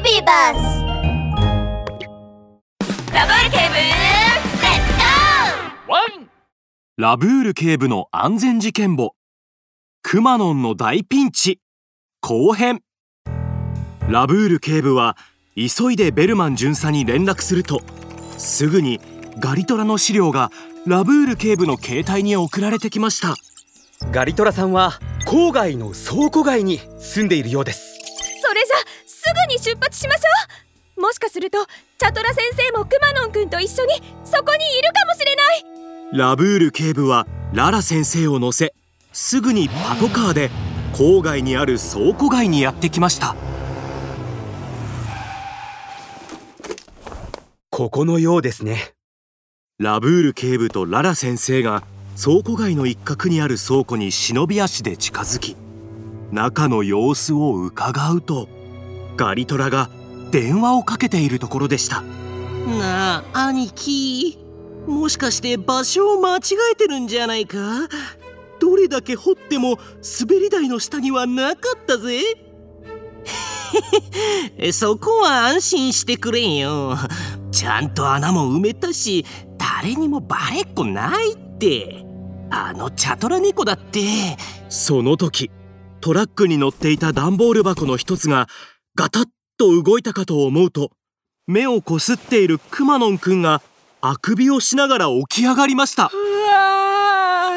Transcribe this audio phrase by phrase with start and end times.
[0.00, 0.84] ビバス
[3.12, 4.92] ラブール警部レッツ
[5.86, 6.30] ゴワン
[6.96, 9.14] ラブール警部の安全事件簿。
[10.02, 11.60] くまノンの大ピンチ。
[12.20, 12.80] 後編。
[14.08, 15.16] ラブール警部は
[15.56, 17.82] 急いでベルマン巡査に連絡すると
[18.36, 19.00] すぐに
[19.40, 20.50] ガリトラの資料が
[20.86, 23.34] ラブール警部の携帯に送られてきました。
[24.12, 24.92] ガリトラさんは
[25.26, 27.87] 郊外の倉庫街に住んでいるようです
[29.58, 30.20] に出発しましょ
[30.96, 31.00] う。
[31.00, 31.58] もしかすると
[31.98, 33.94] チャトラ先生もくまのんくんと一緒に
[34.24, 36.18] そこにいるかもしれない。
[36.18, 38.72] ラブール警部はララ先生を乗せ
[39.12, 40.50] すぐにパトカーで
[40.94, 43.36] 郊外にある倉庫街にやってきました。
[47.70, 48.94] ここのようですね。
[49.78, 51.84] ラブール警部とララ先生が
[52.20, 55.56] 倉庫街の一角にある倉庫に忍び足で近づき
[56.32, 58.48] 中の様子を伺うと
[59.18, 59.90] ガリトラが
[60.30, 62.02] 電話をかけているところでした。
[62.78, 64.38] なあ兄貴。
[64.86, 66.40] もしかして場所を間違
[66.72, 67.58] えてるんじゃないか？
[68.60, 69.78] どれだけ掘っても
[70.20, 72.20] 滑り台の下にはなかったぜ。
[74.72, 76.96] そこは安心してくれよ。
[77.50, 79.26] ちゃんと穴も埋めたし
[79.58, 82.04] 誰にもバレっこないって。
[82.50, 84.00] あのチャトラ猫だって。
[84.68, 85.50] その時
[86.00, 88.46] トラックに乗っていた段ボール箱の一つが
[88.98, 90.90] ガタッと動いたかと思うと
[91.46, 93.62] 目をこすっているくまのんくんが
[94.00, 96.10] あくびをしながら起き上がりました。
[96.12, 96.16] う
[96.50, 97.52] わ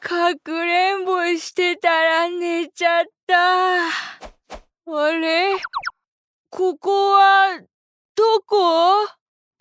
[0.00, 3.86] かくれんぼしてたら寝ちゃった。
[3.86, 5.52] あれ？
[6.50, 7.60] ここは
[8.16, 9.06] どこ？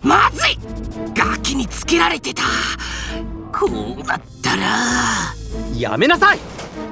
[0.02, 0.58] まずい！
[1.14, 2.42] ガキにつけられてた！
[3.54, 4.66] こうなったら
[5.78, 6.40] やめなさい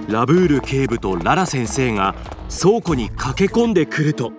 [0.07, 2.13] ラブール警部とララ先生が
[2.49, 4.31] 倉庫に駆け込んでくると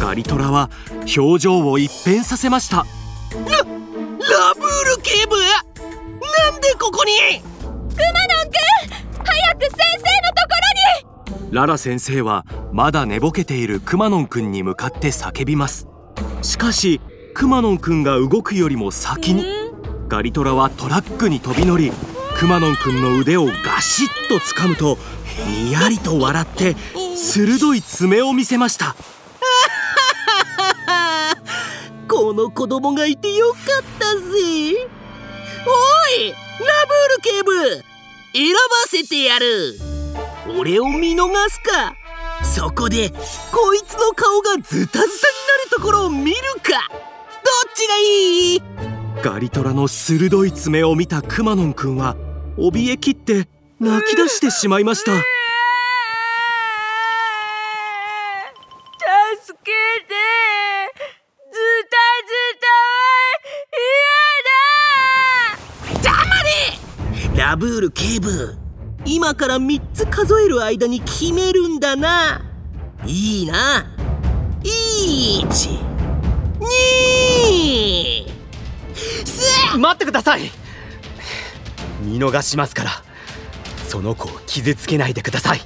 [0.00, 0.70] ガリトラは
[1.16, 2.78] 表情を一変させました。
[2.78, 2.84] ラ
[4.54, 5.36] ブール警部？
[5.36, 7.40] なんでここに？
[7.40, 10.42] くまのんくん早く先生のと
[11.32, 11.52] ころに！
[11.54, 15.86] ララ先生はまだ寝ぼけているくまのんくんに向かって叫びます。
[16.42, 17.00] しかし
[17.34, 19.44] くまのんくんが動くよりも先に
[20.08, 21.92] ガリトラはトラックに飛び乗り
[22.38, 24.96] くまのんくんの腕をガシッと掴むと
[25.44, 26.76] にやりと笑って
[27.16, 28.94] 鋭い爪を見せました。
[32.08, 33.58] この子供がいてよかっ
[33.98, 34.20] たぜ。
[34.22, 34.26] お
[36.20, 36.36] いラ
[36.86, 37.82] ブール警部
[38.32, 39.76] 選ばせてやる。
[40.56, 41.96] 俺を見逃すか。
[42.44, 43.10] そこで
[43.50, 45.12] こいつの顔がズタズタになる
[45.70, 46.86] ところを見るか。
[46.88, 47.00] どっ
[47.74, 48.62] ちがいい？
[49.22, 52.16] ガリトラの鋭い爪を見たくまのんくんは
[52.58, 53.48] 怯えきって
[53.78, 55.12] 泣き出してしまいました。
[59.40, 59.70] 助け
[60.08, 60.14] て。
[61.52, 61.58] ズ
[61.88, 62.66] タズタ
[66.02, 66.12] は黙
[67.32, 67.38] れ。
[67.38, 68.56] ラブール警部。
[69.04, 72.42] 今から3つ数える間に決めるんだな。
[73.06, 73.86] いいな。
[74.64, 75.46] 1
[76.58, 78.26] 2
[79.78, 80.57] 待ってください
[82.08, 82.90] 見逃しますから。
[83.86, 85.60] その子を傷つけないでください。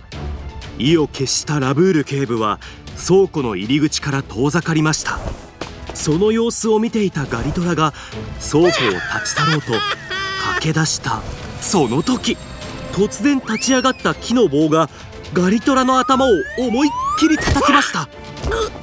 [0.78, 2.58] 意を決したラブール警部は
[3.06, 5.18] 倉庫の入り口から遠ざかりました。
[5.94, 7.92] その様子を見ていたガリトラが
[8.40, 9.72] 倉庫を立ち去ろうと
[10.60, 11.20] 駆け出した。
[11.60, 12.36] その時
[12.92, 14.88] 突然立ち上がった木の棒が
[15.32, 18.08] ガリトラの頭を思いっきり叩きました。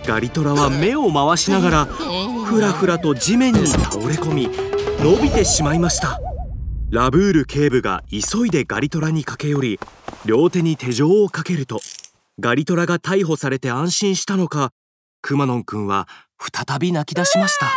[0.05, 4.49] ガリトラは目を回しながらふらふらと地面に倒れ込み
[5.01, 6.19] 伸びてしまいました。
[6.91, 9.79] ラブール警部が急いでガリトラに駆け寄り
[10.25, 11.79] 両手に手錠をかけると
[12.39, 14.71] ガリトラが逮捕されて安心したのか
[15.21, 16.07] くまのんくんは
[16.39, 17.67] 再び泣き出しました。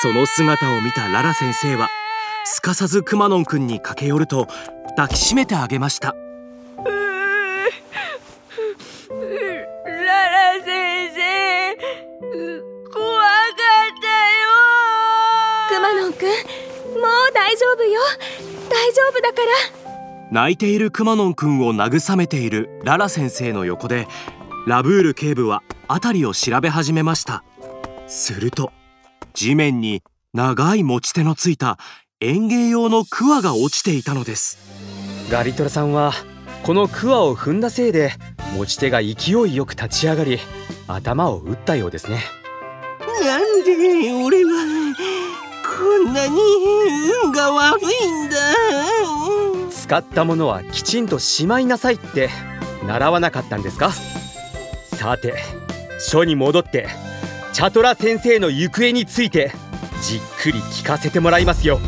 [0.00, 1.88] その姿を見たララ先生は
[2.44, 4.46] すかさずくまのんくんに駆け寄ると
[4.90, 6.14] 抱きしめてあげました。
[17.58, 18.00] 丈夫よ。
[18.70, 20.28] 大丈夫だから。
[20.30, 24.06] 泣いているくまのんくんを慰めているララ先生の横で
[24.66, 27.42] ラブール警部は辺りを調べ始めました。
[28.06, 28.72] すると
[29.32, 30.02] 地面に
[30.34, 31.78] 長い持ち手のついた
[32.20, 34.58] 園芸用のクワが落ちていたのです。
[35.30, 36.12] ガリトラさんは
[36.62, 38.12] このクワを踏んだせいで
[38.56, 40.38] 持ち手が勢いよく立ち上がり
[40.86, 42.22] 頭を打ったようですね。
[43.24, 44.87] なんで俺は
[45.78, 46.40] こんなに
[47.24, 48.36] 運が悪いんだ。
[49.70, 52.30] 使ったものはきちんとしまいなさいって
[52.84, 53.92] 習わなかったんですか？
[54.96, 55.34] さて
[56.00, 56.88] 署に戻って
[57.52, 59.52] チャトラ先生の行方について
[60.02, 61.78] じっくり聞かせてもらいますよ。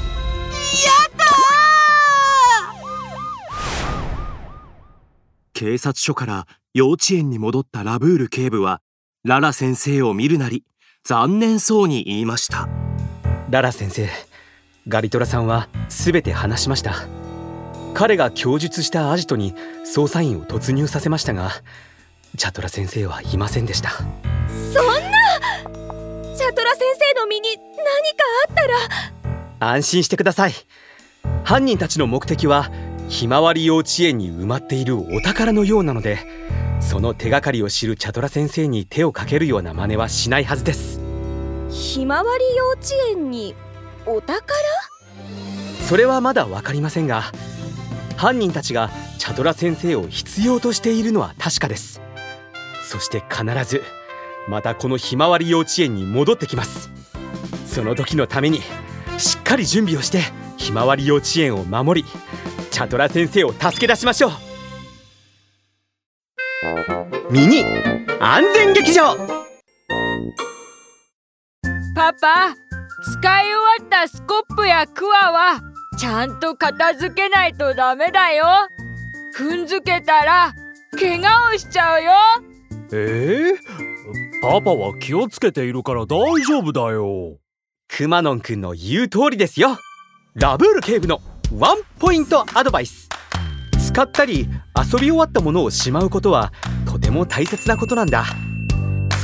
[5.52, 8.80] 警察署から幼稚園に戻ったラブール警部は
[9.24, 10.64] ララ先生を見るなり
[11.04, 12.66] 残念そうに言いました
[13.50, 14.08] ララ先生
[14.86, 16.94] ガリトラさんは全て話しました。
[17.94, 19.54] 彼が供述したアジトに
[19.84, 21.50] 捜査員を突入させましたが
[22.36, 23.90] チャトラ先生はいませんでした。
[23.90, 24.12] そんな！
[26.36, 26.84] チャトラ先
[27.16, 27.64] 生の身に何か
[28.48, 29.72] あったら？
[29.72, 30.52] 安心してください。
[31.42, 32.70] 犯人たちの目的は
[33.08, 36.20] ひまわり幼稚園に埋まっているお宝のようなので
[36.78, 40.99] その手がかりを知るチャトラ先生に手をかけるような真似はしないはずです
[41.70, 42.80] ひまわり幼稚
[43.10, 43.54] 園に
[44.06, 44.42] お宝？
[45.88, 47.24] それはまだ分かりませんが
[48.16, 52.00] 犯人たちがチャトラ先生を必要としているのは確かです。
[52.82, 53.82] そして必ず
[54.48, 56.90] またこのひまわり幼稚園に戻ってきます。
[57.66, 58.60] その時のために
[59.18, 60.22] しっかり準備をして
[60.56, 62.08] ひまわり幼稚園を守り
[62.70, 64.32] チャトラ先生を助け出しましょう。
[67.32, 67.64] ミニ
[68.18, 69.39] 安全劇場。
[72.00, 72.56] パパ
[73.02, 75.60] 使い終わったスコップやクワは
[75.98, 78.46] ちゃんと片付けないとダメだよ。
[79.36, 80.54] 踏んづけたら
[80.98, 82.12] 怪我をしちゃうよ。
[82.92, 83.56] えー、
[84.40, 87.36] パパは気をつけているから大丈夫だよ。
[87.86, 89.76] くまのんくんの言う通りですよ。
[90.32, 91.20] ラブール警部の
[91.54, 93.10] ワンポイントアドバイス。
[93.78, 96.50] 使ったり遊び終わったものをしまうことは
[96.86, 98.24] とても大切なことなんだ。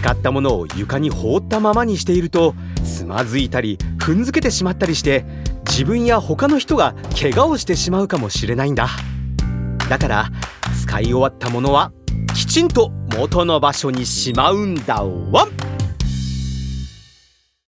[0.06, 2.54] 使ったものを床に放ったままにしていると
[2.86, 5.24] つまずいたり踏んづけてしまったりして
[5.68, 8.88] 自分や他の人が怪我をしてしまうかもしれないんだ。
[9.90, 10.30] だから
[10.82, 11.92] 使い終わったものは
[12.34, 15.65] きちんと元の場所にしまうんだワン